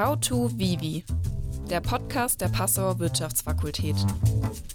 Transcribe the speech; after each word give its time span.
How 0.00 0.18
to 0.18 0.48
Vivi, 0.56 1.04
der 1.68 1.82
Podcast 1.82 2.40
der 2.40 2.48
Passauer 2.48 2.98
Wirtschaftsfakultät. 3.00 3.96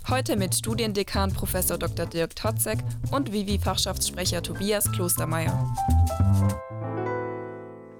Heute 0.07 0.35
mit 0.35 0.53
Studiendekan 0.53 1.33
Prof. 1.33 1.51
Dr. 1.51 2.05
Dirk 2.05 2.35
Totzek 2.35 2.77
und 3.11 3.33
Vivi-Fachschaftssprecher 3.33 4.43
Tobias 4.43 4.91
Klostermeier. 4.91 5.73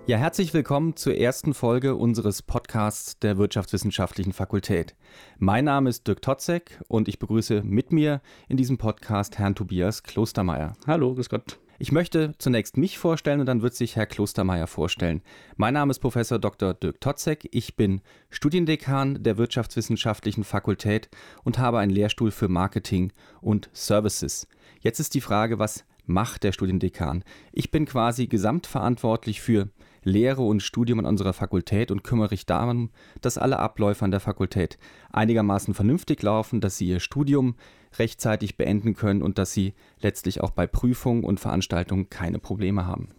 Ja, 0.06 0.18
herzlich 0.18 0.54
willkommen 0.54 0.98
zur 0.98 1.16
ersten 1.16 1.56
Folge 1.56 1.96
unseres 1.96 2.44
Podcasts 2.44 3.18
der 3.18 3.40
Wirtschaftswissenschaftlichen 3.40 4.32
Fakultät. 4.32 4.96
Mein 5.40 5.66
Name 5.66 5.90
ist 5.90 6.06
Dirk 6.06 6.22
Totzek 6.22 6.80
und 6.90 7.08
ich 7.08 7.18
begrüße 7.18 7.64
mit 7.64 7.92
mir 7.92 8.22
in 8.50 8.58
diesem 8.58 8.78
Podcast 8.78 9.40
Herrn 9.40 9.56
Tobias 9.56 10.04
Klostermeier. 10.04 10.74
Hallo, 10.86 11.16
grüß 11.16 11.30
Gott. 11.30 11.58
Ich 11.78 11.92
möchte 11.92 12.34
zunächst 12.38 12.78
mich 12.78 12.98
vorstellen 12.98 13.42
und 13.42 13.48
dann 13.48 13.62
wird 13.62 13.76
sich 13.76 13.98
Herr 13.98 14.06
Klostermeier 14.06 14.66
vorstellen. 14.66 15.22
Mein 15.58 15.74
Name 15.74 15.92
ist 15.92 16.00
Professor 16.00 16.40
Dr. 16.40 16.74
Dirk 16.74 17.02
Totzek. 17.02 17.50
Ich 17.52 17.76
bin 17.76 18.02
Studiendekan 18.30 19.22
der 19.22 19.38
Wirtschaftswissenschaftlichen 19.38 20.46
Fakultät 20.46 21.10
und 21.44 21.60
habe 21.60 21.80
einen 21.80 21.92
Lehrstuhl 21.92 22.32
für 22.32 22.48
Marketing 22.48 23.12
und 23.42 23.70
Services. 23.74 24.48
Jetzt 24.80 25.02
ist 25.02 25.16
die 25.16 25.22
Frage, 25.22 25.60
was 25.60 25.84
macht 26.06 26.44
der 26.44 26.52
Studiendekan? 26.52 27.24
Ich 27.52 27.72
bin 27.72 27.86
quasi 27.86 28.28
gesamtverantwortlich 28.28 29.42
für 29.42 29.70
Lehre 30.04 30.44
und 30.44 30.62
Studium 30.62 31.00
an 31.00 31.06
unserer 31.06 31.34
Fakultät 31.34 31.92
und 31.92 32.04
kümmere 32.04 32.30
mich 32.32 32.46
darum, 32.46 32.92
dass 33.22 33.38
alle 33.38 33.60
Abläufe 33.60 34.06
an 34.06 34.12
der 34.12 34.20
Fakultät 34.20 34.78
einigermaßen 35.12 35.74
vernünftig 35.74 36.22
laufen, 36.22 36.62
dass 36.62 36.78
sie 36.78 36.88
ihr 36.88 37.00
Studium 37.00 37.56
rechtzeitig 37.98 38.58
beenden 38.58 38.94
können 38.94 39.22
und 39.22 39.38
dass 39.38 39.54
sie 39.54 39.74
letztlich 40.00 40.42
auch 40.42 40.52
bei 40.52 40.68
Prüfungen 40.68 41.24
und 41.24 41.40
Veranstaltungen 41.40 42.10
keine 42.10 42.40
Probleme 42.40 42.86
haben. 42.86 43.10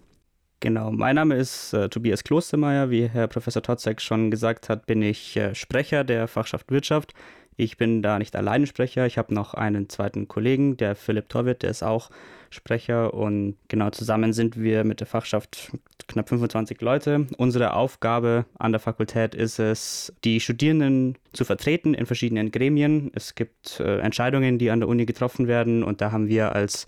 Genau, 0.60 0.90
mein 0.90 1.16
Name 1.16 1.34
ist 1.34 1.74
äh, 1.74 1.88
Tobias 1.90 2.24
Klostermeier. 2.24 2.88
Wie 2.90 3.08
Herr 3.08 3.26
Professor 3.26 3.62
Totzek 3.62 4.00
schon 4.00 4.30
gesagt 4.30 4.70
hat, 4.70 4.86
bin 4.86 5.02
ich 5.02 5.36
äh, 5.36 5.54
Sprecher 5.54 6.02
der 6.02 6.28
Fachschaft 6.28 6.70
Wirtschaft. 6.70 7.12
Ich 7.56 7.78
bin 7.78 8.02
da 8.02 8.18
nicht 8.18 8.36
alleine 8.36 8.66
Sprecher. 8.66 9.06
Ich 9.06 9.16
habe 9.16 9.32
noch 9.32 9.54
einen 9.54 9.88
zweiten 9.88 10.28
Kollegen, 10.28 10.76
der 10.76 10.94
Philipp 10.94 11.28
Torwitt, 11.30 11.62
der 11.62 11.70
ist 11.70 11.82
auch 11.82 12.10
Sprecher. 12.50 13.14
Und 13.14 13.56
genau 13.68 13.90
zusammen 13.90 14.32
sind 14.32 14.60
wir 14.60 14.84
mit 14.84 15.00
der 15.00 15.06
Fachschaft 15.06 15.72
knapp 16.06 16.28
25 16.28 16.80
Leute. 16.82 17.26
Unsere 17.38 17.72
Aufgabe 17.72 18.44
an 18.58 18.72
der 18.72 18.80
Fakultät 18.80 19.34
ist 19.34 19.58
es, 19.58 20.12
die 20.24 20.40
Studierenden 20.40 21.16
zu 21.32 21.44
vertreten 21.44 21.94
in 21.94 22.04
verschiedenen 22.04 22.50
Gremien. 22.50 23.10
Es 23.14 23.34
gibt 23.34 23.80
äh, 23.80 24.00
Entscheidungen, 24.00 24.58
die 24.58 24.70
an 24.70 24.80
der 24.80 24.88
Uni 24.88 25.06
getroffen 25.06 25.48
werden. 25.48 25.82
Und 25.82 26.02
da 26.02 26.12
haben 26.12 26.28
wir 26.28 26.54
als 26.54 26.86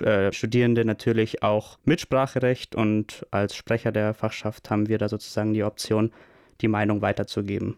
äh, 0.00 0.32
Studierende 0.32 0.86
natürlich 0.86 1.42
auch 1.42 1.78
Mitspracherecht. 1.84 2.74
Und 2.74 3.26
als 3.30 3.54
Sprecher 3.54 3.92
der 3.92 4.14
Fachschaft 4.14 4.70
haben 4.70 4.88
wir 4.88 4.96
da 4.96 5.10
sozusagen 5.10 5.52
die 5.52 5.62
Option, 5.62 6.10
die 6.62 6.68
Meinung 6.68 7.02
weiterzugeben. 7.02 7.76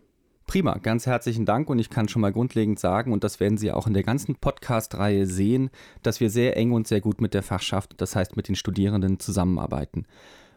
Prima, 0.49 0.79
ganz 0.79 1.05
herzlichen 1.05 1.45
Dank 1.45 1.69
und 1.69 1.79
ich 1.79 1.91
kann 1.91 2.09
schon 2.09 2.23
mal 2.23 2.33
grundlegend 2.33 2.79
sagen, 2.79 3.13
und 3.13 3.23
das 3.23 3.39
werden 3.39 3.59
Sie 3.59 3.71
auch 3.71 3.87
in 3.87 3.93
der 3.93 4.03
ganzen 4.03 4.35
Podcast-Reihe 4.35 5.27
sehen, 5.27 5.69
dass 6.03 6.21
wir 6.21 6.31
sehr 6.31 6.57
eng 6.57 6.73
und 6.73 6.89
sehr 6.89 7.03
gut 7.03 7.21
mit 7.21 7.35
der 7.35 7.43
Fachschaft, 7.43 7.97
das 7.99 8.17
heißt 8.17 8.35
mit 8.35 8.49
den 8.49 8.57
Studierenden 8.57 9.21
zusammenarbeiten. 9.21 10.07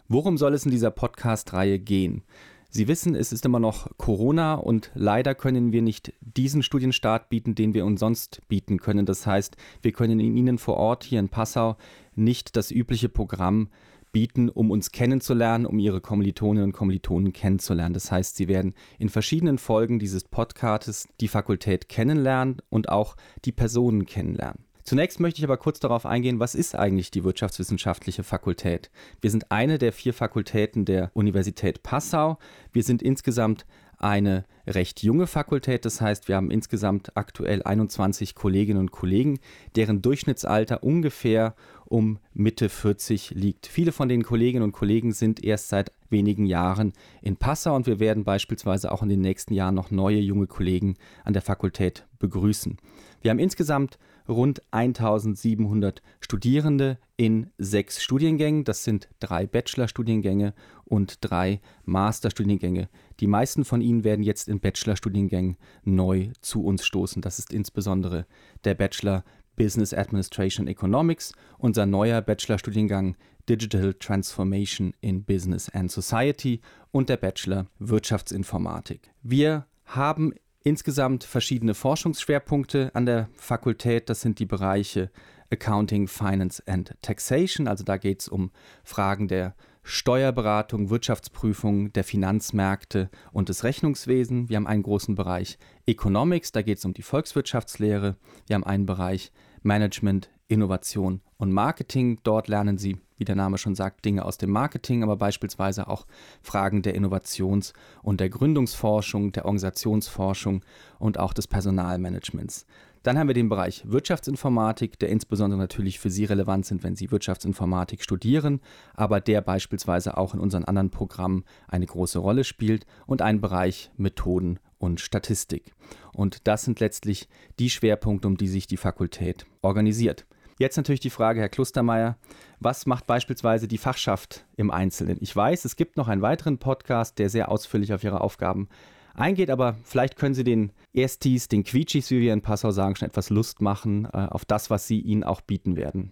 Worum 0.07 0.37
soll 0.37 0.53
es 0.53 0.63
in 0.63 0.71
dieser 0.71 0.91
Podcast-Reihe 0.91 1.77
gehen? 1.77 2.23
Sie 2.69 2.87
wissen, 2.87 3.15
es 3.15 3.33
ist 3.33 3.45
immer 3.45 3.59
noch 3.59 3.89
Corona 3.97 4.53
und 4.53 4.91
leider 4.93 5.35
können 5.35 5.73
wir 5.73 5.81
nicht 5.81 6.13
diesen 6.21 6.63
Studienstart 6.63 7.27
bieten, 7.27 7.53
den 7.53 7.73
wir 7.73 7.83
uns 7.83 7.99
sonst 7.99 8.43
bieten 8.47 8.79
können. 8.79 9.05
Das 9.05 9.27
heißt, 9.27 9.57
wir 9.81 9.91
können 9.91 10.21
Ihnen 10.21 10.57
vor 10.57 10.77
Ort 10.77 11.03
hier 11.03 11.19
in 11.19 11.27
Passau 11.27 11.75
nicht 12.15 12.55
das 12.55 12.71
übliche 12.71 13.09
Programm 13.09 13.67
bieten, 14.11 14.49
um 14.49 14.71
uns 14.71 14.91
kennenzulernen, 14.91 15.65
um 15.65 15.79
ihre 15.79 16.01
Kommilitoninnen 16.01 16.69
und 16.69 16.73
Kommilitonen 16.73 17.33
kennenzulernen. 17.33 17.93
Das 17.93 18.11
heißt, 18.11 18.35
sie 18.35 18.47
werden 18.47 18.73
in 18.99 19.09
verschiedenen 19.09 19.57
Folgen 19.57 19.99
dieses 19.99 20.23
Podcasts 20.23 21.07
die 21.19 21.27
Fakultät 21.27 21.89
kennenlernen 21.89 22.61
und 22.69 22.89
auch 22.89 23.15
die 23.45 23.51
Personen 23.51 24.05
kennenlernen. 24.05 24.65
Zunächst 24.83 25.19
möchte 25.19 25.39
ich 25.39 25.45
aber 25.45 25.57
kurz 25.57 25.79
darauf 25.79 26.05
eingehen, 26.05 26.39
was 26.39 26.55
ist 26.55 26.75
eigentlich 26.75 27.11
die 27.11 27.23
wirtschaftswissenschaftliche 27.23 28.23
Fakultät? 28.23 28.89
Wir 29.21 29.29
sind 29.29 29.51
eine 29.51 29.77
der 29.77 29.93
vier 29.93 30.13
Fakultäten 30.13 30.85
der 30.85 31.11
Universität 31.13 31.83
Passau. 31.83 32.37
Wir 32.71 32.83
sind 32.83 33.01
insgesamt 33.01 33.65
eine 34.03 34.45
recht 34.67 35.03
junge 35.03 35.27
Fakultät. 35.27 35.85
Das 35.85 36.01
heißt, 36.01 36.27
wir 36.27 36.35
haben 36.35 36.51
insgesamt 36.51 37.15
aktuell 37.15 37.63
21 37.63 38.35
Kolleginnen 38.35 38.79
und 38.79 38.91
Kollegen, 38.91 39.39
deren 39.75 40.01
Durchschnittsalter 40.01 40.83
ungefähr 40.83 41.55
um 41.85 42.19
Mitte 42.33 42.69
40 42.69 43.31
liegt. 43.31 43.67
Viele 43.67 43.91
von 43.91 44.09
den 44.09 44.23
Kolleginnen 44.23 44.63
und 44.63 44.71
Kollegen 44.71 45.11
sind 45.11 45.43
erst 45.43 45.69
seit 45.69 45.91
wenigen 46.09 46.45
Jahren 46.45 46.93
in 47.21 47.37
Passau 47.37 47.75
und 47.75 47.87
wir 47.87 47.99
werden 47.99 48.23
beispielsweise 48.23 48.91
auch 48.91 49.03
in 49.03 49.09
den 49.09 49.21
nächsten 49.21 49.53
Jahren 49.53 49.75
noch 49.75 49.91
neue 49.91 50.19
junge 50.19 50.47
Kollegen 50.47 50.95
an 51.23 51.33
der 51.33 51.41
Fakultät 51.41 52.05
begrüßen. 52.21 52.77
Wir 53.21 53.31
haben 53.31 53.39
insgesamt 53.39 53.99
rund 54.27 54.61
1700 54.71 56.01
Studierende 56.21 56.97
in 57.17 57.51
sechs 57.57 58.01
Studiengängen. 58.01 58.63
Das 58.63 58.83
sind 58.83 59.09
drei 59.19 59.45
Bachelorstudiengänge 59.45 60.53
und 60.85 61.17
drei 61.21 61.59
Masterstudiengänge. 61.83 62.89
Die 63.19 63.27
meisten 63.27 63.65
von 63.65 63.81
ihnen 63.81 64.03
werden 64.03 64.23
jetzt 64.23 64.47
in 64.47 64.59
Bachelorstudiengängen 64.59 65.57
neu 65.83 66.29
zu 66.39 66.63
uns 66.63 66.85
stoßen. 66.85 67.21
Das 67.21 67.39
ist 67.39 67.51
insbesondere 67.51 68.25
der 68.63 68.75
Bachelor 68.75 69.23
Business 69.55 69.93
Administration 69.93 70.67
Economics, 70.67 71.33
unser 71.57 71.85
neuer 71.85 72.21
Bachelorstudiengang 72.21 73.15
Digital 73.49 73.93
Transformation 73.93 74.93
in 75.01 75.23
Business 75.23 75.69
and 75.69 75.91
Society 75.91 76.61
und 76.91 77.09
der 77.09 77.17
Bachelor 77.17 77.67
Wirtschaftsinformatik. 77.79 79.11
Wir 79.21 79.65
haben 79.85 80.33
insgesamt 80.63 81.23
verschiedene 81.23 81.73
Forschungsschwerpunkte 81.73 82.91
an 82.93 83.05
der 83.05 83.29
Fakultät. 83.35 84.09
Das 84.09 84.21
sind 84.21 84.39
die 84.39 84.45
Bereiche 84.45 85.11
Accounting, 85.51 86.07
Finance 86.07 86.63
and 86.65 86.95
Taxation. 87.01 87.67
Also 87.67 87.83
da 87.83 87.97
geht 87.97 88.21
es 88.21 88.27
um 88.27 88.51
Fragen 88.83 89.27
der 89.27 89.55
Steuerberatung, 89.83 90.89
Wirtschaftsprüfung, 90.89 91.91
der 91.93 92.03
Finanzmärkte 92.03 93.09
und 93.31 93.49
des 93.49 93.63
Rechnungswesens. 93.63 94.49
Wir 94.49 94.57
haben 94.57 94.67
einen 94.67 94.83
großen 94.83 95.15
Bereich 95.15 95.57
Economics, 95.87 96.51
da 96.51 96.61
geht 96.61 96.77
es 96.77 96.85
um 96.85 96.93
die 96.93 97.01
Volkswirtschaftslehre. 97.01 98.15
Wir 98.47 98.55
haben 98.55 98.63
einen 98.63 98.85
Bereich 98.85 99.31
Management, 99.63 100.29
Innovation 100.47 101.21
und 101.37 101.51
Marketing. 101.51 102.19
Dort 102.23 102.47
lernen 102.47 102.77
Sie, 102.77 102.97
wie 103.21 103.25
der 103.25 103.35
Name 103.35 103.59
schon 103.59 103.75
sagt, 103.75 104.03
Dinge 104.03 104.25
aus 104.25 104.39
dem 104.39 104.49
Marketing, 104.49 105.03
aber 105.03 105.15
beispielsweise 105.15 105.87
auch 105.87 106.07
Fragen 106.41 106.81
der 106.81 106.95
Innovations- 106.95 107.71
und 108.01 108.19
der 108.19 108.29
Gründungsforschung, 108.29 109.31
der 109.31 109.45
Organisationsforschung 109.45 110.63
und 110.97 111.19
auch 111.19 111.31
des 111.31 111.45
Personalmanagements. 111.45 112.65
Dann 113.03 113.19
haben 113.19 113.27
wir 113.27 113.35
den 113.35 113.49
Bereich 113.49 113.83
Wirtschaftsinformatik, 113.85 114.97
der 114.97 115.09
insbesondere 115.09 115.59
natürlich 115.59 115.99
für 115.99 116.09
Sie 116.09 116.25
relevant 116.25 116.65
sind, 116.65 116.83
wenn 116.83 116.95
Sie 116.95 117.11
Wirtschaftsinformatik 117.11 118.01
studieren, 118.01 118.59
aber 118.95 119.21
der 119.21 119.41
beispielsweise 119.41 120.17
auch 120.17 120.33
in 120.33 120.39
unseren 120.39 120.65
anderen 120.65 120.89
Programmen 120.89 121.43
eine 121.67 121.85
große 121.85 122.17
Rolle 122.17 122.43
spielt 122.43 122.87
und 123.05 123.21
einen 123.21 123.39
Bereich 123.39 123.91
Methoden 123.97 124.59
und 124.79 124.99
Statistik. 124.99 125.73
Und 126.11 126.47
das 126.47 126.63
sind 126.63 126.79
letztlich 126.79 127.29
die 127.59 127.69
Schwerpunkte, 127.69 128.27
um 128.27 128.37
die 128.37 128.47
sich 128.47 128.65
die 128.65 128.77
Fakultät 128.77 129.45
organisiert. 129.61 130.25
Jetzt 130.61 130.77
natürlich 130.77 130.99
die 130.99 131.09
Frage, 131.09 131.39
Herr 131.39 131.49
Klustermeier, 131.49 132.17
was 132.59 132.85
macht 132.85 133.07
beispielsweise 133.07 133.67
die 133.67 133.79
Fachschaft 133.79 134.45
im 134.57 134.69
Einzelnen? 134.69 135.17
Ich 135.19 135.35
weiß, 135.35 135.65
es 135.65 135.75
gibt 135.75 135.97
noch 135.97 136.07
einen 136.07 136.21
weiteren 136.21 136.59
Podcast, 136.59 137.17
der 137.17 137.31
sehr 137.31 137.49
ausführlich 137.49 137.95
auf 137.95 138.03
Ihre 138.03 138.21
Aufgaben 138.21 138.69
eingeht, 139.15 139.49
aber 139.49 139.75
vielleicht 139.83 140.17
können 140.17 140.35
Sie 140.35 140.43
den 140.43 140.71
Erstis, 140.93 141.47
den 141.47 141.63
Quietschis, 141.63 142.11
wie 142.11 142.19
wir 142.19 142.31
in 142.31 142.43
Passau 142.43 142.69
sagen, 142.69 142.95
schon 142.95 143.07
etwas 143.07 143.31
Lust 143.31 143.63
machen 143.63 144.05
äh, 144.13 144.17
auf 144.17 144.45
das, 144.45 144.69
was 144.69 144.85
Sie 144.85 144.99
ihnen 144.99 145.23
auch 145.23 145.41
bieten 145.41 145.77
werden. 145.77 146.11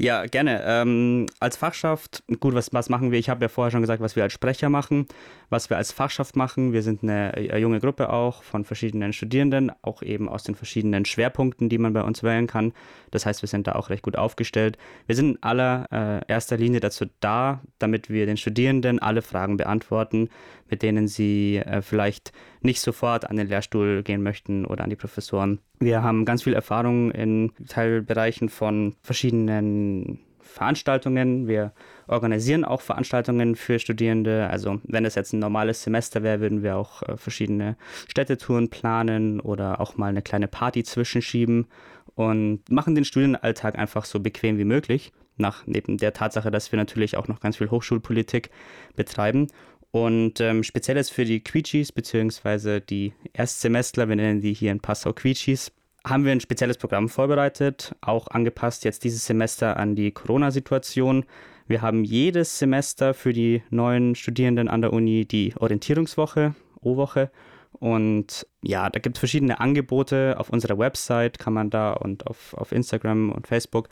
Ja, 0.00 0.26
gerne. 0.26 0.62
Ähm, 0.64 1.26
als 1.40 1.56
Fachschaft, 1.56 2.22
gut, 2.38 2.54
was, 2.54 2.72
was 2.72 2.88
machen 2.88 3.10
wir? 3.10 3.18
Ich 3.18 3.28
habe 3.28 3.44
ja 3.44 3.48
vorher 3.48 3.72
schon 3.72 3.80
gesagt, 3.80 4.00
was 4.00 4.14
wir 4.14 4.22
als 4.22 4.32
Sprecher 4.32 4.68
machen, 4.68 5.08
was 5.50 5.70
wir 5.70 5.76
als 5.76 5.90
Fachschaft 5.90 6.36
machen. 6.36 6.72
Wir 6.72 6.84
sind 6.84 7.02
eine, 7.02 7.32
eine 7.34 7.58
junge 7.58 7.80
Gruppe 7.80 8.12
auch 8.12 8.44
von 8.44 8.64
verschiedenen 8.64 9.12
Studierenden, 9.12 9.72
auch 9.82 10.02
eben 10.02 10.28
aus 10.28 10.44
den 10.44 10.54
verschiedenen 10.54 11.04
Schwerpunkten, 11.04 11.68
die 11.68 11.78
man 11.78 11.94
bei 11.94 12.02
uns 12.02 12.22
wählen 12.22 12.46
kann. 12.46 12.74
Das 13.10 13.26
heißt, 13.26 13.42
wir 13.42 13.48
sind 13.48 13.66
da 13.66 13.72
auch 13.72 13.90
recht 13.90 14.04
gut 14.04 14.16
aufgestellt. 14.16 14.78
Wir 15.06 15.16
sind 15.16 15.30
in 15.30 15.42
aller 15.42 15.88
äh, 15.90 16.32
erster 16.32 16.56
Linie 16.56 16.78
dazu 16.78 17.06
da, 17.18 17.60
damit 17.80 18.08
wir 18.08 18.26
den 18.26 18.36
Studierenden 18.36 19.00
alle 19.00 19.20
Fragen 19.20 19.56
beantworten, 19.56 20.28
mit 20.70 20.82
denen 20.82 21.08
sie 21.08 21.56
äh, 21.56 21.82
vielleicht 21.82 22.30
nicht 22.60 22.80
sofort 22.80 23.28
an 23.28 23.34
den 23.34 23.48
Lehrstuhl 23.48 24.04
gehen 24.04 24.22
möchten 24.22 24.64
oder 24.64 24.84
an 24.84 24.90
die 24.90 24.96
Professoren. 24.96 25.58
Wir 25.80 26.02
haben 26.02 26.24
ganz 26.24 26.42
viel 26.42 26.54
Erfahrung 26.54 27.10
in 27.12 27.52
Teilbereichen 27.68 28.48
von 28.48 28.94
verschiedenen 29.02 30.18
Veranstaltungen. 30.40 31.46
Wir 31.46 31.72
organisieren 32.08 32.64
auch 32.64 32.80
Veranstaltungen 32.80 33.54
für 33.54 33.78
Studierende. 33.78 34.48
Also 34.50 34.80
wenn 34.84 35.04
es 35.04 35.14
jetzt 35.14 35.32
ein 35.32 35.38
normales 35.38 35.82
Semester 35.82 36.22
wäre, 36.22 36.40
würden 36.40 36.62
wir 36.62 36.76
auch 36.76 37.02
äh, 37.02 37.16
verschiedene 37.16 37.76
Städtetouren 38.08 38.70
planen 38.70 39.40
oder 39.40 39.80
auch 39.80 39.96
mal 39.96 40.08
eine 40.08 40.22
kleine 40.22 40.48
Party 40.48 40.82
zwischenschieben 40.82 41.66
und 42.14 42.68
machen 42.70 42.96
den 42.96 43.04
Studienalltag 43.04 43.78
einfach 43.78 44.04
so 44.04 44.18
bequem 44.18 44.58
wie 44.58 44.64
möglich. 44.64 45.12
Nach 45.36 45.64
neben 45.66 45.98
der 45.98 46.12
Tatsache, 46.12 46.50
dass 46.50 46.72
wir 46.72 46.78
natürlich 46.78 47.16
auch 47.16 47.28
noch 47.28 47.38
ganz 47.38 47.58
viel 47.58 47.70
Hochschulpolitik 47.70 48.50
betreiben. 48.96 49.46
Und 49.90 50.40
ähm, 50.40 50.62
speziell 50.62 50.96
jetzt 50.96 51.12
für 51.12 51.24
die 51.24 51.42
Quichis, 51.42 51.92
beziehungsweise 51.92 52.80
die 52.80 53.14
Erstsemestler, 53.32 54.08
wir 54.08 54.16
nennen 54.16 54.40
die 54.40 54.52
hier 54.52 54.70
in 54.70 54.80
Passau 54.80 55.12
Quichis, 55.12 55.72
haben 56.06 56.24
wir 56.24 56.32
ein 56.32 56.40
spezielles 56.40 56.76
Programm 56.78 57.08
vorbereitet, 57.08 57.94
auch 58.00 58.28
angepasst 58.28 58.84
jetzt 58.84 59.04
dieses 59.04 59.26
Semester 59.26 59.76
an 59.76 59.94
die 59.94 60.12
Corona-Situation. 60.12 61.24
Wir 61.66 61.82
haben 61.82 62.04
jedes 62.04 62.58
Semester 62.58 63.14
für 63.14 63.32
die 63.32 63.62
neuen 63.70 64.14
Studierenden 64.14 64.68
an 64.68 64.80
der 64.80 64.92
Uni 64.92 65.26
die 65.26 65.54
Orientierungswoche, 65.56 66.54
O-Woche. 66.80 67.30
Und 67.72 68.46
ja, 68.62 68.88
da 68.90 68.98
gibt 69.00 69.16
es 69.16 69.20
verschiedene 69.20 69.60
Angebote. 69.60 70.36
Auf 70.38 70.50
unserer 70.50 70.78
Website 70.78 71.38
kann 71.38 71.52
man 71.52 71.70
da 71.70 71.92
und 71.92 72.26
auf, 72.26 72.54
auf 72.54 72.72
Instagram 72.72 73.30
und 73.30 73.46
Facebook 73.46 73.88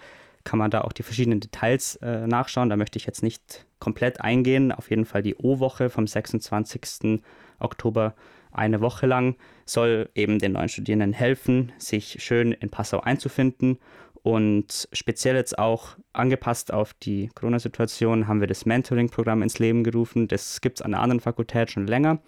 kann 0.46 0.58
man 0.58 0.70
da 0.70 0.82
auch 0.82 0.92
die 0.92 1.02
verschiedenen 1.02 1.40
Details 1.40 1.96
äh, 1.96 2.26
nachschauen. 2.26 2.70
Da 2.70 2.76
möchte 2.76 2.98
ich 2.98 3.04
jetzt 3.04 3.22
nicht 3.22 3.66
komplett 3.80 4.22
eingehen. 4.22 4.72
Auf 4.72 4.88
jeden 4.88 5.04
Fall 5.04 5.22
die 5.22 5.34
O-Woche 5.34 5.90
vom 5.90 6.06
26. 6.06 7.20
Oktober 7.58 8.14
eine 8.52 8.80
Woche 8.80 9.06
lang 9.06 9.36
soll 9.66 10.08
eben 10.14 10.38
den 10.38 10.52
neuen 10.52 10.70
Studierenden 10.70 11.12
helfen, 11.12 11.72
sich 11.76 12.22
schön 12.22 12.52
in 12.52 12.70
Passau 12.70 13.00
einzufinden. 13.00 13.78
Und 14.22 14.88
speziell 14.92 15.36
jetzt 15.36 15.58
auch 15.58 15.96
angepasst 16.12 16.72
auf 16.72 16.94
die 16.94 17.28
Corona-Situation 17.34 18.26
haben 18.26 18.40
wir 18.40 18.48
das 18.48 18.66
Mentoring-Programm 18.66 19.42
ins 19.42 19.58
Leben 19.58 19.84
gerufen. 19.84 20.26
Das 20.26 20.60
gibt 20.60 20.78
es 20.78 20.82
an 20.82 20.92
der 20.92 21.00
anderen 21.00 21.20
Fakultät 21.20 21.70
schon 21.70 21.86
länger. 21.86 22.20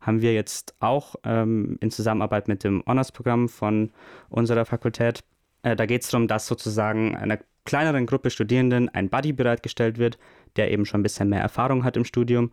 Haben 0.00 0.22
wir 0.22 0.34
jetzt 0.34 0.74
auch 0.80 1.16
ähm, 1.24 1.76
in 1.80 1.90
Zusammenarbeit 1.90 2.46
mit 2.46 2.62
dem 2.62 2.82
Honors-Programm 2.86 3.48
von 3.48 3.90
unserer 4.28 4.64
Fakultät. 4.64 5.24
Äh, 5.62 5.76
da 5.76 5.86
geht 5.86 6.02
es 6.02 6.10
darum, 6.10 6.28
dass 6.28 6.46
sozusagen 6.46 7.16
einer 7.16 7.38
kleineren 7.64 8.06
Gruppe 8.06 8.30
Studierenden 8.30 8.88
ein 8.88 9.08
Buddy 9.10 9.32
bereitgestellt 9.32 9.98
wird, 9.98 10.18
der 10.56 10.70
eben 10.70 10.86
schon 10.86 11.00
ein 11.00 11.02
bisschen 11.04 11.28
mehr 11.28 11.40
Erfahrung 11.40 11.84
hat 11.84 11.96
im 11.96 12.04
Studium 12.04 12.50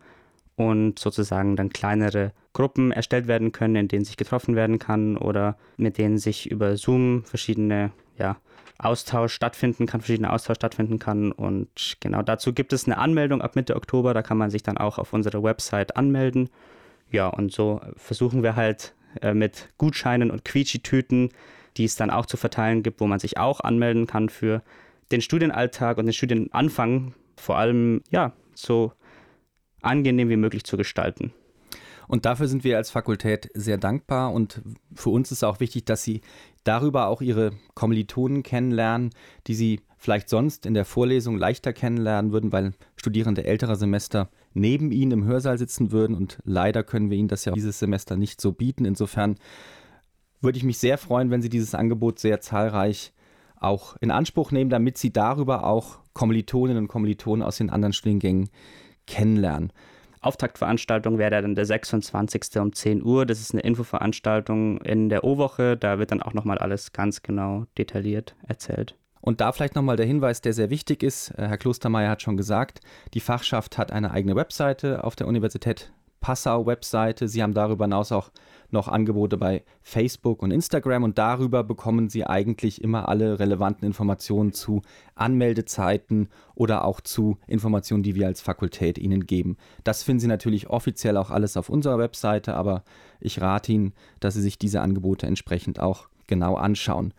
und 0.56 0.98
sozusagen 0.98 1.56
dann 1.56 1.70
kleinere 1.70 2.32
Gruppen 2.52 2.90
erstellt 2.90 3.28
werden 3.28 3.52
können, 3.52 3.76
in 3.76 3.88
denen 3.88 4.04
sich 4.04 4.16
getroffen 4.16 4.56
werden 4.56 4.78
kann 4.78 5.16
oder 5.16 5.56
mit 5.76 5.98
denen 5.98 6.18
sich 6.18 6.50
über 6.50 6.76
Zoom 6.76 7.24
verschiedene 7.24 7.92
ja, 8.18 8.36
Austausch 8.78 9.32
stattfinden 9.32 9.86
kann, 9.86 10.00
verschiedene 10.00 10.32
Austausch 10.32 10.56
stattfinden 10.56 10.98
kann. 10.98 11.30
Und 11.30 11.96
genau 12.00 12.22
dazu 12.22 12.52
gibt 12.52 12.72
es 12.72 12.86
eine 12.86 12.98
Anmeldung 12.98 13.40
ab 13.40 13.54
Mitte 13.54 13.76
Oktober, 13.76 14.14
da 14.14 14.22
kann 14.22 14.36
man 14.36 14.50
sich 14.50 14.64
dann 14.64 14.78
auch 14.78 14.98
auf 14.98 15.12
unserer 15.12 15.42
Website 15.42 15.96
anmelden. 15.96 16.50
Ja, 17.10 17.28
und 17.28 17.52
so 17.52 17.80
versuchen 17.96 18.42
wir 18.42 18.56
halt 18.56 18.94
äh, 19.22 19.34
mit 19.34 19.68
Gutscheinen 19.78 20.30
und 20.30 20.44
Quietschi-Tüten, 20.44 21.30
die 21.76 21.84
es 21.84 21.96
dann 21.96 22.10
auch 22.10 22.26
zu 22.26 22.36
verteilen 22.36 22.82
gibt, 22.82 23.00
wo 23.00 23.06
man 23.06 23.20
sich 23.20 23.38
auch 23.38 23.60
anmelden 23.60 24.06
kann 24.06 24.28
für 24.28 24.62
den 25.10 25.20
Studienalltag 25.20 25.98
und 25.98 26.06
den 26.06 26.12
Studienanfang 26.12 27.14
vor 27.36 27.56
allem 27.56 28.02
ja 28.10 28.32
so 28.54 28.92
angenehm 29.80 30.28
wie 30.28 30.36
möglich 30.36 30.64
zu 30.64 30.76
gestalten. 30.76 31.32
Und 32.08 32.24
dafür 32.24 32.48
sind 32.48 32.64
wir 32.64 32.78
als 32.78 32.90
Fakultät 32.90 33.50
sehr 33.54 33.76
dankbar 33.76 34.32
und 34.32 34.62
für 34.94 35.10
uns 35.10 35.30
ist 35.30 35.44
auch 35.44 35.60
wichtig, 35.60 35.84
dass 35.84 36.02
Sie 36.02 36.22
darüber 36.64 37.08
auch 37.08 37.20
Ihre 37.20 37.52
Kommilitonen 37.74 38.42
kennenlernen, 38.42 39.10
die 39.46 39.54
Sie 39.54 39.80
vielleicht 39.98 40.30
sonst 40.30 40.64
in 40.64 40.72
der 40.72 40.86
Vorlesung 40.86 41.36
leichter 41.36 41.74
kennenlernen 41.74 42.32
würden, 42.32 42.50
weil 42.50 42.72
Studierende 42.96 43.44
älterer 43.44 43.76
Semester 43.76 44.30
neben 44.54 44.90
Ihnen 44.90 45.12
im 45.12 45.24
Hörsaal 45.24 45.58
sitzen 45.58 45.92
würden 45.92 46.16
und 46.16 46.38
leider 46.44 46.82
können 46.82 47.10
wir 47.10 47.18
Ihnen 47.18 47.28
das 47.28 47.44
ja 47.44 47.52
dieses 47.52 47.78
Semester 47.78 48.16
nicht 48.16 48.40
so 48.40 48.52
bieten. 48.52 48.86
Insofern 48.86 49.36
würde 50.40 50.56
ich 50.56 50.64
mich 50.64 50.78
sehr 50.78 50.96
freuen, 50.96 51.30
wenn 51.30 51.42
Sie 51.42 51.50
dieses 51.50 51.74
Angebot 51.74 52.20
sehr 52.20 52.40
zahlreich 52.40 53.12
auch 53.60 53.96
in 54.00 54.10
Anspruch 54.10 54.52
nehmen, 54.52 54.70
damit 54.70 54.98
Sie 54.98 55.12
darüber 55.12 55.64
auch 55.64 55.98
Kommilitoninnen 56.12 56.84
und 56.84 56.88
Kommilitonen 56.88 57.42
aus 57.42 57.58
den 57.58 57.70
anderen 57.70 57.92
Studiengängen 57.92 58.50
kennenlernen. 59.06 59.72
Auftaktveranstaltung 60.20 61.18
wäre 61.18 61.42
dann 61.42 61.54
der 61.54 61.64
26. 61.64 62.56
um 62.56 62.72
10 62.72 63.04
Uhr. 63.04 63.24
Das 63.24 63.40
ist 63.40 63.52
eine 63.52 63.62
Infoveranstaltung 63.62 64.80
in 64.82 65.08
der 65.08 65.24
O-Woche. 65.24 65.76
Da 65.76 65.98
wird 65.98 66.10
dann 66.10 66.22
auch 66.22 66.34
nochmal 66.34 66.58
alles 66.58 66.92
ganz 66.92 67.22
genau 67.22 67.66
detailliert 67.76 68.34
erzählt. 68.46 68.96
Und 69.20 69.40
da 69.40 69.52
vielleicht 69.52 69.74
nochmal 69.74 69.96
der 69.96 70.06
Hinweis, 70.06 70.40
der 70.40 70.52
sehr 70.52 70.70
wichtig 70.70 71.02
ist. 71.02 71.30
Äh, 71.30 71.48
Herr 71.48 71.58
Klostermeier 71.58 72.10
hat 72.10 72.22
schon 72.22 72.36
gesagt, 72.36 72.80
die 73.14 73.20
Fachschaft 73.20 73.78
hat 73.78 73.92
eine 73.92 74.10
eigene 74.10 74.36
Webseite 74.36 75.04
auf 75.04 75.16
der 75.16 75.26
Universität 75.26 75.92
Passau 76.20 76.66
Webseite. 76.66 77.28
Sie 77.28 77.42
haben 77.42 77.54
darüber 77.54 77.84
hinaus 77.84 78.12
auch 78.12 78.30
noch 78.70 78.88
Angebote 78.88 79.36
bei 79.36 79.64
Facebook 79.82 80.42
und 80.42 80.50
Instagram 80.50 81.04
und 81.04 81.18
darüber 81.18 81.64
bekommen 81.64 82.08
Sie 82.08 82.24
eigentlich 82.24 82.82
immer 82.82 83.08
alle 83.08 83.38
relevanten 83.38 83.86
Informationen 83.86 84.52
zu 84.52 84.82
Anmeldezeiten 85.14 86.28
oder 86.54 86.84
auch 86.84 87.00
zu 87.00 87.38
Informationen, 87.46 88.02
die 88.02 88.14
wir 88.14 88.26
als 88.26 88.40
Fakultät 88.40 88.98
Ihnen 88.98 89.26
geben. 89.26 89.56
Das 89.84 90.02
finden 90.02 90.20
Sie 90.20 90.26
natürlich 90.26 90.68
offiziell 90.68 91.16
auch 91.16 91.30
alles 91.30 91.56
auf 91.56 91.70
unserer 91.70 91.98
Webseite, 91.98 92.54
aber 92.54 92.84
ich 93.20 93.40
rate 93.40 93.72
Ihnen, 93.72 93.94
dass 94.20 94.34
Sie 94.34 94.42
sich 94.42 94.58
diese 94.58 94.80
Angebote 94.80 95.26
entsprechend 95.26 95.80
auch 95.80 96.08
genau 96.26 96.56
anschauen. 96.56 97.14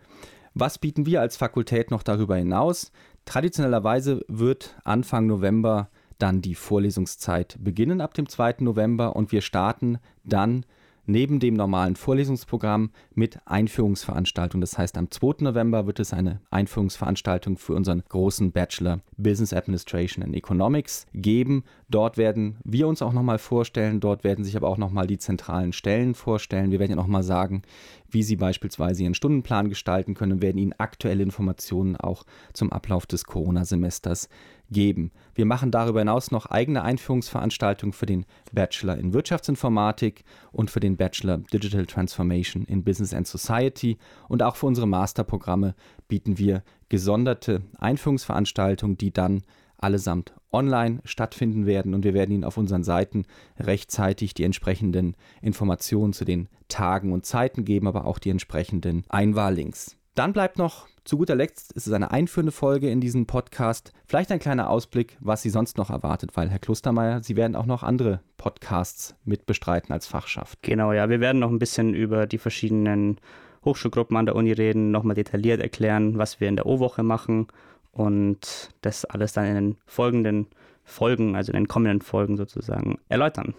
Was 0.54 0.78
bieten 0.78 1.06
wir 1.06 1.20
als 1.20 1.36
Fakultät 1.36 1.90
noch 1.90 2.02
darüber 2.02 2.36
hinaus? 2.36 2.92
Traditionellerweise 3.24 4.24
wird 4.28 4.76
Anfang 4.84 5.26
November 5.26 5.88
dann 6.22 6.42
die 6.42 6.54
Vorlesungszeit 6.54 7.56
beginnen 7.60 8.00
ab 8.00 8.14
dem 8.14 8.28
2. 8.28 8.56
November 8.60 9.16
und 9.16 9.32
wir 9.32 9.40
starten 9.40 9.98
dann 10.24 10.64
neben 11.10 11.40
dem 11.40 11.54
normalen 11.54 11.96
Vorlesungsprogramm 11.96 12.90
mit 13.14 13.38
Einführungsveranstaltungen. 13.46 14.60
Das 14.60 14.78
heißt, 14.78 14.96
am 14.96 15.10
2. 15.10 15.44
November 15.44 15.86
wird 15.86 16.00
es 16.00 16.12
eine 16.12 16.40
Einführungsveranstaltung 16.50 17.58
für 17.58 17.74
unseren 17.74 18.02
großen 18.08 18.52
Bachelor 18.52 19.00
Business 19.16 19.52
Administration 19.52 20.24
and 20.24 20.34
Economics 20.34 21.06
geben. 21.12 21.64
Dort 21.88 22.16
werden 22.16 22.58
wir 22.64 22.86
uns 22.86 23.02
auch 23.02 23.12
nochmal 23.12 23.38
vorstellen, 23.38 24.00
dort 24.00 24.24
werden 24.24 24.44
sich 24.44 24.56
aber 24.56 24.68
auch 24.68 24.78
nochmal 24.78 25.06
die 25.06 25.18
zentralen 25.18 25.72
Stellen 25.72 26.14
vorstellen. 26.14 26.70
Wir 26.70 26.78
werden 26.78 26.92
ja 26.92 26.96
nochmal 26.96 27.22
sagen, 27.22 27.62
wie 28.08 28.22
Sie 28.22 28.36
beispielsweise 28.36 29.02
Ihren 29.02 29.14
Stundenplan 29.14 29.68
gestalten 29.68 30.14
können 30.14 30.32
und 30.32 30.42
werden 30.42 30.58
Ihnen 30.58 30.74
aktuelle 30.78 31.22
Informationen 31.22 31.96
auch 31.96 32.24
zum 32.52 32.72
Ablauf 32.72 33.06
des 33.06 33.24
Corona-Semesters 33.24 34.28
geben. 34.70 35.10
Wir 35.34 35.46
machen 35.46 35.70
darüber 35.70 36.00
hinaus 36.00 36.30
noch 36.30 36.46
eigene 36.46 36.82
Einführungsveranstaltungen 36.82 37.92
für 37.92 38.06
den 38.06 38.26
Bachelor 38.52 38.96
in 38.96 39.12
Wirtschaftsinformatik 39.12 40.24
und 40.52 40.70
für 40.70 40.80
den 40.80 40.96
Bachelor 40.96 41.38
Digital 41.38 41.86
Transformation 41.86 42.64
in 42.64 42.84
Business 42.84 43.14
and 43.14 43.26
Society 43.26 43.98
und 44.28 44.42
auch 44.42 44.56
für 44.56 44.66
unsere 44.66 44.86
Masterprogramme 44.86 45.74
bieten 46.08 46.38
wir 46.38 46.62
gesonderte 46.88 47.62
Einführungsveranstaltungen, 47.78 48.96
die 48.96 49.12
dann 49.12 49.42
allesamt 49.78 50.34
online 50.52 51.00
stattfinden 51.04 51.66
werden 51.66 51.94
und 51.94 52.04
wir 52.04 52.14
werden 52.14 52.32
Ihnen 52.32 52.44
auf 52.44 52.56
unseren 52.56 52.84
Seiten 52.84 53.24
rechtzeitig 53.58 54.34
die 54.34 54.44
entsprechenden 54.44 55.16
Informationen 55.40 56.12
zu 56.12 56.24
den 56.24 56.48
Tagen 56.68 57.12
und 57.12 57.24
Zeiten 57.24 57.64
geben, 57.64 57.86
aber 57.86 58.04
auch 58.04 58.18
die 58.18 58.30
entsprechenden 58.30 59.04
Einwahllinks. 59.08 59.96
Dann 60.14 60.32
bleibt 60.32 60.58
noch 60.58 60.86
zu 61.10 61.18
guter 61.18 61.34
Letzt, 61.34 61.72
ist 61.72 61.88
es 61.88 61.92
eine 61.92 62.12
einführende 62.12 62.52
Folge 62.52 62.88
in 62.88 63.00
diesen 63.00 63.26
Podcast. 63.26 63.92
Vielleicht 64.06 64.30
ein 64.30 64.38
kleiner 64.38 64.70
Ausblick, 64.70 65.16
was 65.18 65.42
Sie 65.42 65.50
sonst 65.50 65.76
noch 65.76 65.90
erwartet, 65.90 66.36
weil 66.36 66.48
Herr 66.48 66.60
Klostermeier, 66.60 67.20
Sie 67.20 67.34
werden 67.34 67.56
auch 67.56 67.66
noch 67.66 67.82
andere 67.82 68.20
Podcasts 68.36 69.16
mitbestreiten 69.24 69.92
als 69.92 70.06
Fachschaft. 70.06 70.62
Genau, 70.62 70.92
ja, 70.92 71.10
wir 71.10 71.18
werden 71.18 71.40
noch 71.40 71.50
ein 71.50 71.58
bisschen 71.58 71.94
über 71.94 72.28
die 72.28 72.38
verschiedenen 72.38 73.16
Hochschulgruppen 73.64 74.16
an 74.16 74.26
der 74.26 74.36
Uni 74.36 74.52
reden, 74.52 74.92
nochmal 74.92 75.16
detailliert 75.16 75.60
erklären, 75.60 76.16
was 76.16 76.38
wir 76.38 76.48
in 76.48 76.54
der 76.54 76.66
O-Woche 76.66 77.02
machen 77.02 77.48
und 77.90 78.70
das 78.80 79.04
alles 79.04 79.32
dann 79.32 79.46
in 79.46 79.54
den 79.56 79.76
folgenden 79.86 80.46
Folgen, 80.84 81.34
also 81.34 81.50
in 81.50 81.56
den 81.56 81.66
kommenden 81.66 82.02
Folgen 82.02 82.36
sozusagen, 82.36 83.00
erläutern. 83.08 83.54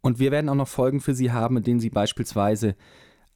Und 0.00 0.20
wir 0.20 0.30
werden 0.30 0.48
auch 0.48 0.54
noch 0.54 0.68
Folgen 0.68 1.00
für 1.00 1.14
Sie 1.14 1.32
haben, 1.32 1.58
in 1.58 1.64
denen 1.64 1.80
Sie 1.80 1.90
beispielsweise 1.90 2.76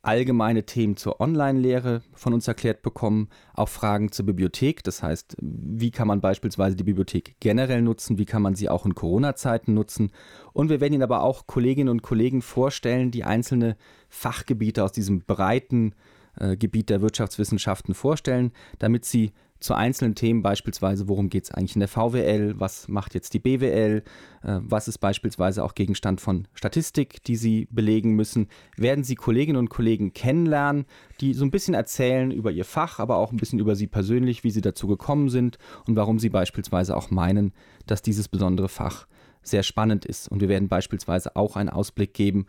allgemeine 0.02 0.64
Themen 0.64 0.96
zur 0.96 1.20
Online-Lehre 1.20 2.02
von 2.14 2.32
uns 2.32 2.46
erklärt 2.48 2.82
bekommen, 2.82 3.28
auch 3.54 3.68
Fragen 3.68 4.12
zur 4.12 4.26
Bibliothek, 4.26 4.82
das 4.84 5.02
heißt, 5.02 5.36
wie 5.40 5.90
kann 5.90 6.08
man 6.08 6.20
beispielsweise 6.20 6.76
die 6.76 6.84
Bibliothek 6.84 7.36
generell 7.40 7.82
nutzen, 7.82 8.18
wie 8.18 8.24
kann 8.24 8.42
man 8.42 8.54
sie 8.54 8.68
auch 8.68 8.86
in 8.86 8.94
Corona-Zeiten 8.94 9.74
nutzen. 9.74 10.12
Und 10.52 10.68
wir 10.70 10.80
werden 10.80 10.94
Ihnen 10.94 11.02
aber 11.02 11.22
auch 11.22 11.46
Kolleginnen 11.46 11.88
und 11.88 12.02
Kollegen 12.02 12.42
vorstellen, 12.42 13.10
die 13.10 13.24
einzelne 13.24 13.76
Fachgebiete 14.08 14.84
aus 14.84 14.92
diesem 14.92 15.20
breiten 15.20 15.94
äh, 16.36 16.56
Gebiet 16.56 16.90
der 16.90 17.02
Wirtschaftswissenschaften 17.02 17.94
vorstellen, 17.94 18.52
damit 18.78 19.04
Sie 19.04 19.32
zu 19.60 19.74
einzelnen 19.74 20.14
Themen 20.14 20.42
beispielsweise, 20.42 21.08
worum 21.08 21.28
geht 21.30 21.44
es 21.44 21.50
eigentlich 21.50 21.74
in 21.74 21.80
der 21.80 21.88
VWL, 21.88 22.54
was 22.58 22.88
macht 22.88 23.14
jetzt 23.14 23.34
die 23.34 23.38
BWL, 23.38 24.02
äh, 24.42 24.58
was 24.62 24.88
ist 24.88 24.98
beispielsweise 24.98 25.64
auch 25.64 25.74
Gegenstand 25.74 26.20
von 26.20 26.46
Statistik, 26.54 27.22
die 27.24 27.36
Sie 27.36 27.68
belegen 27.70 28.14
müssen, 28.14 28.48
werden 28.76 29.04
Sie 29.04 29.14
Kolleginnen 29.14 29.58
und 29.58 29.70
Kollegen 29.70 30.12
kennenlernen, 30.12 30.86
die 31.20 31.34
so 31.34 31.44
ein 31.44 31.50
bisschen 31.50 31.74
erzählen 31.74 32.30
über 32.30 32.50
ihr 32.50 32.64
Fach, 32.64 32.98
aber 32.98 33.16
auch 33.16 33.32
ein 33.32 33.38
bisschen 33.38 33.58
über 33.58 33.74
Sie 33.74 33.86
persönlich, 33.86 34.44
wie 34.44 34.50
Sie 34.50 34.60
dazu 34.60 34.86
gekommen 34.86 35.28
sind 35.28 35.58
und 35.86 35.96
warum 35.96 36.18
Sie 36.18 36.30
beispielsweise 36.30 36.96
auch 36.96 37.10
meinen, 37.10 37.52
dass 37.86 38.02
dieses 38.02 38.28
besondere 38.28 38.68
Fach 38.68 39.06
sehr 39.42 39.62
spannend 39.62 40.04
ist. 40.04 40.28
Und 40.28 40.40
wir 40.40 40.48
werden 40.48 40.68
beispielsweise 40.68 41.36
auch 41.36 41.56
einen 41.56 41.68
Ausblick 41.68 42.14
geben, 42.14 42.46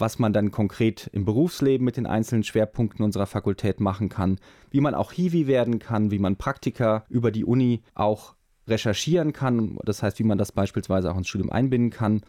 was 0.00 0.18
man 0.18 0.32
dann 0.32 0.50
konkret 0.50 1.08
im 1.12 1.24
Berufsleben 1.24 1.84
mit 1.84 1.96
den 1.96 2.06
einzelnen 2.06 2.44
Schwerpunkten 2.44 3.04
unserer 3.04 3.26
Fakultät 3.26 3.80
machen 3.80 4.08
kann, 4.08 4.38
wie 4.70 4.80
man 4.80 4.94
auch 4.94 5.12
Hiwi 5.12 5.46
werden 5.46 5.78
kann, 5.78 6.10
wie 6.10 6.18
man 6.18 6.36
Praktika 6.36 7.04
über 7.08 7.30
die 7.30 7.44
Uni 7.44 7.82
auch 7.94 8.34
recherchieren 8.66 9.32
kann, 9.32 9.78
das 9.84 10.02
heißt, 10.02 10.18
wie 10.18 10.24
man 10.24 10.38
das 10.38 10.52
beispielsweise 10.52 11.10
auch 11.10 11.16
ins 11.16 11.28
Studium 11.28 11.50
einbinden 11.50 11.90
kann. 11.90 12.22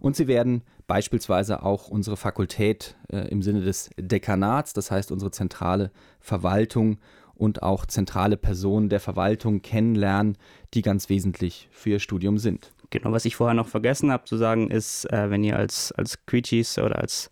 Und 0.00 0.16
sie 0.16 0.28
werden 0.28 0.62
beispielsweise 0.86 1.62
auch 1.62 1.88
unsere 1.88 2.16
Fakultät 2.16 2.96
äh, 3.10 3.28
im 3.28 3.42
Sinne 3.42 3.62
des 3.62 3.90
Dekanats, 3.98 4.72
das 4.72 4.90
heißt 4.90 5.10
unsere 5.10 5.30
zentrale 5.30 5.90
Verwaltung 6.20 6.98
und 7.34 7.62
auch 7.62 7.86
zentrale 7.86 8.36
Personen 8.36 8.88
der 8.88 9.00
Verwaltung 9.00 9.62
kennenlernen, 9.62 10.36
die 10.74 10.82
ganz 10.82 11.08
wesentlich 11.08 11.68
für 11.72 11.90
ihr 11.90 12.00
Studium 12.00 12.38
sind. 12.38 12.72
Genau, 12.90 13.12
was 13.12 13.24
ich 13.24 13.36
vorher 13.36 13.54
noch 13.54 13.68
vergessen 13.68 14.10
habe 14.10 14.24
zu 14.24 14.36
sagen, 14.36 14.70
ist, 14.70 15.04
äh, 15.12 15.30
wenn 15.30 15.44
ihr 15.44 15.56
als, 15.56 15.92
als 15.92 16.24
Quichis 16.24 16.78
oder 16.78 16.98
als 16.98 17.30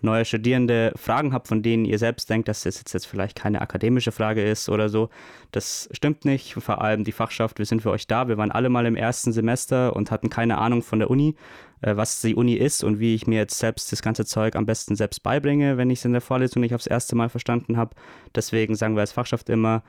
neue 0.00 0.24
Studierende 0.24 0.92
Fragen 0.96 1.32
habt, 1.32 1.48
von 1.48 1.62
denen 1.62 1.84
ihr 1.84 1.98
selbst 1.98 2.30
denkt, 2.30 2.48
dass 2.48 2.62
das 2.62 2.82
jetzt 2.92 3.06
vielleicht 3.06 3.36
keine 3.36 3.60
akademische 3.60 4.12
Frage 4.12 4.44
ist 4.44 4.68
oder 4.68 4.88
so. 4.88 5.08
Das 5.50 5.88
stimmt 5.92 6.24
nicht. 6.24 6.54
Vor 6.54 6.80
allem 6.82 7.04
die 7.04 7.12
Fachschaft, 7.12 7.58
wir 7.58 7.66
sind 7.66 7.82
für 7.82 7.90
euch 7.90 8.06
da. 8.06 8.28
Wir 8.28 8.36
waren 8.36 8.52
alle 8.52 8.68
mal 8.68 8.86
im 8.86 8.96
ersten 8.96 9.32
Semester 9.32 9.96
und 9.96 10.10
hatten 10.10 10.30
keine 10.30 10.58
Ahnung 10.58 10.82
von 10.82 10.98
der 10.98 11.10
Uni, 11.10 11.34
äh, 11.80 11.96
was 11.96 12.20
die 12.20 12.34
Uni 12.34 12.54
ist 12.54 12.84
und 12.84 13.00
wie 13.00 13.14
ich 13.14 13.26
mir 13.26 13.38
jetzt 13.38 13.58
selbst 13.58 13.90
das 13.92 14.02
ganze 14.02 14.24
Zeug 14.24 14.56
am 14.56 14.66
besten 14.66 14.94
selbst 14.94 15.22
beibringe, 15.22 15.76
wenn 15.76 15.90
ich 15.90 16.00
es 16.00 16.04
in 16.04 16.12
der 16.12 16.20
Vorlesung 16.20 16.60
nicht 16.60 16.74
aufs 16.74 16.86
erste 16.86 17.16
Mal 17.16 17.28
verstanden 17.28 17.76
habe. 17.76 17.94
Deswegen 18.34 18.74
sagen 18.74 18.94
wir 18.94 19.00
als 19.00 19.12
Fachschaft 19.12 19.48
immer, 19.48 19.82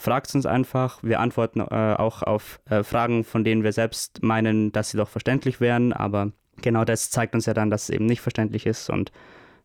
fragt 0.00 0.34
uns 0.34 0.46
einfach. 0.46 1.02
Wir 1.02 1.20
antworten 1.20 1.60
äh, 1.60 1.64
auch 1.64 2.22
auf 2.22 2.60
äh, 2.68 2.82
Fragen, 2.82 3.22
von 3.22 3.44
denen 3.44 3.62
wir 3.62 3.72
selbst 3.72 4.22
meinen, 4.22 4.72
dass 4.72 4.90
sie 4.90 4.96
doch 4.96 5.08
verständlich 5.08 5.60
wären, 5.60 5.92
aber 5.92 6.32
genau 6.62 6.84
das 6.84 7.10
zeigt 7.10 7.34
uns 7.34 7.46
ja 7.46 7.54
dann, 7.54 7.70
dass 7.70 7.84
es 7.84 7.90
eben 7.90 8.06
nicht 8.06 8.20
verständlich 8.20 8.66
ist 8.66 8.90
und 8.90 9.12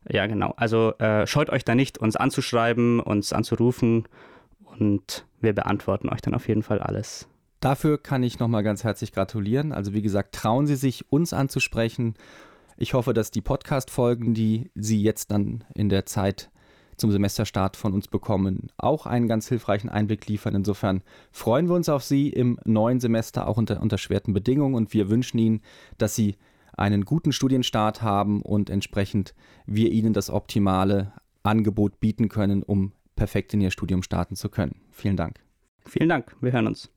ja, 0.08 0.26
genau. 0.26 0.54
Also 0.56 0.92
äh, 0.98 1.26
scheut 1.26 1.50
euch 1.50 1.64
da 1.64 1.74
nicht, 1.74 1.98
uns 1.98 2.14
anzuschreiben, 2.14 3.00
uns 3.00 3.32
anzurufen 3.32 4.04
und 4.78 5.26
wir 5.40 5.52
beantworten 5.52 6.08
euch 6.08 6.20
dann 6.20 6.34
auf 6.34 6.46
jeden 6.46 6.62
Fall 6.62 6.78
alles. 6.78 7.28
Dafür 7.60 8.00
kann 8.00 8.22
ich 8.22 8.38
nochmal 8.38 8.62
ganz 8.62 8.84
herzlich 8.84 9.12
gratulieren. 9.12 9.72
Also 9.72 9.94
wie 9.94 10.02
gesagt, 10.02 10.34
trauen 10.34 10.66
Sie 10.66 10.76
sich, 10.76 11.10
uns 11.10 11.32
anzusprechen. 11.32 12.14
Ich 12.76 12.94
hoffe, 12.94 13.14
dass 13.14 13.30
die 13.30 13.40
Podcast-Folgen, 13.40 14.34
die 14.34 14.70
Sie 14.74 15.02
jetzt 15.02 15.30
dann 15.30 15.64
in 15.74 15.88
der 15.88 16.06
Zeit 16.06 16.50
zum 16.96 17.10
Semesterstart 17.10 17.76
von 17.76 17.92
uns 17.92 18.08
bekommen, 18.08 18.68
auch 18.76 19.06
einen 19.06 19.28
ganz 19.28 19.48
hilfreichen 19.48 19.88
Einblick 19.88 20.26
liefern. 20.26 20.54
Insofern 20.54 21.02
freuen 21.30 21.68
wir 21.68 21.74
uns 21.74 21.88
auf 21.88 22.02
Sie 22.02 22.28
im 22.28 22.58
neuen 22.64 23.00
Semester, 23.00 23.48
auch 23.48 23.56
unter, 23.56 23.80
unter 23.80 23.98
schwerten 23.98 24.32
Bedingungen. 24.32 24.74
Und 24.74 24.92
wir 24.92 25.10
wünschen 25.10 25.38
Ihnen, 25.38 25.60
dass 25.98 26.14
Sie 26.14 26.36
einen 26.76 27.04
guten 27.04 27.32
Studienstart 27.32 28.02
haben 28.02 28.42
und 28.42 28.70
entsprechend 28.70 29.34
wir 29.66 29.90
Ihnen 29.92 30.12
das 30.12 30.30
optimale 30.30 31.12
Angebot 31.42 32.00
bieten 32.00 32.28
können, 32.28 32.62
um 32.62 32.92
perfekt 33.14 33.54
in 33.54 33.60
Ihr 33.60 33.70
Studium 33.70 34.02
starten 34.02 34.36
zu 34.36 34.48
können. 34.48 34.76
Vielen 34.90 35.16
Dank. 35.16 35.40
Vielen 35.86 36.08
Dank, 36.08 36.36
wir 36.40 36.52
hören 36.52 36.66
uns. 36.66 36.90